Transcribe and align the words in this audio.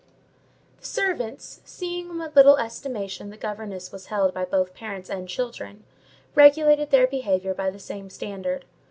The 0.79 0.85
servants, 0.87 1.61
seeing 1.63 2.09
in 2.09 2.17
what 2.17 2.35
little 2.35 2.57
estimation 2.57 3.29
the 3.29 3.37
governess 3.37 3.91
was 3.91 4.07
held 4.07 4.33
by 4.33 4.45
both 4.45 4.73
parents 4.73 5.11
and 5.11 5.29
children, 5.29 5.83
regulated 6.33 6.89
their 6.89 7.05
behaviour 7.05 7.53
by 7.53 7.69
the 7.69 7.77
same 7.77 8.09
standard. 8.09 8.65